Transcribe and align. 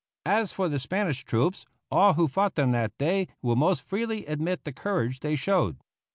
As 0.25 0.51
for 0.51 0.67
the 0.67 0.79
Spanish 0.79 1.23
troops, 1.25 1.63
all 1.91 2.13
who 2.15 2.27
fought 2.27 2.55
them 2.55 2.71
that 2.71 2.97
day 2.97 3.27
will 3.43 3.55
most 3.55 3.83
freely 3.83 4.25
admit 4.25 4.63
the 4.63 4.73
courage 4.73 5.19
they 5.19 5.35
showed. 5.35 5.77